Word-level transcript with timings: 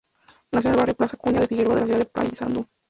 Nació 0.51 0.69
en 0.69 0.73
el 0.73 0.79
barrio 0.79 0.95
Plaza 0.95 1.15
Acuña 1.15 1.41
de 1.41 1.47
Figueroa 1.47 1.75
de 1.75 1.81
la 1.81 1.85
ciudad 1.85 1.99
de 1.99 2.05
Paysandú. 2.05 2.65